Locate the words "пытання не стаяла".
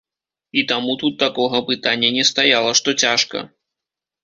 1.69-2.75